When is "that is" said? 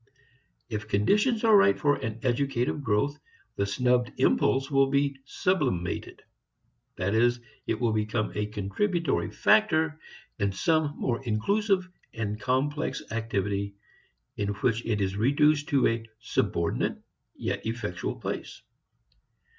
6.95-7.39